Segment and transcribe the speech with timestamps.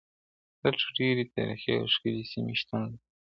[0.61, 2.97] دلته ډېری تاریخي او ښکلي سيمي شتون لري.